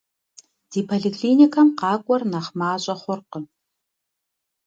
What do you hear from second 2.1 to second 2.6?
нэхъ